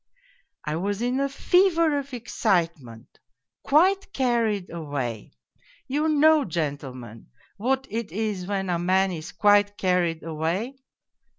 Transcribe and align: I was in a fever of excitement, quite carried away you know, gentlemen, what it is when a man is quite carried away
I 0.65 0.77
was 0.77 1.03
in 1.03 1.19
a 1.19 1.29
fever 1.29 1.95
of 1.99 2.11
excitement, 2.11 3.19
quite 3.61 4.11
carried 4.13 4.71
away 4.71 5.31
you 5.87 6.09
know, 6.09 6.43
gentlemen, 6.43 7.27
what 7.57 7.85
it 7.87 8.11
is 8.11 8.47
when 8.47 8.71
a 8.71 8.79
man 8.79 9.11
is 9.11 9.31
quite 9.31 9.77
carried 9.77 10.23
away 10.23 10.77